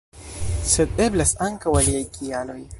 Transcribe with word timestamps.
Sed 0.69 1.03
eblas 1.05 1.35
ankaŭ 1.49 1.77
aliaj 1.83 2.03
kialoj. 2.19 2.61